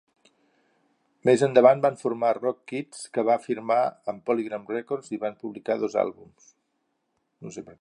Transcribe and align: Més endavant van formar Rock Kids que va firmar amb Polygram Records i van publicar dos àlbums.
Més 1.29 1.43
endavant 1.47 1.83
van 1.83 1.99
formar 2.03 2.31
Rock 2.37 2.63
Kids 2.71 3.03
que 3.17 3.25
va 3.29 3.35
firmar 3.45 3.79
amb 4.13 4.25
Polygram 4.31 4.65
Records 4.73 5.13
i 5.19 5.21
van 5.27 5.37
publicar 5.45 5.77
dos 5.85 5.99
àlbums. 6.07 6.49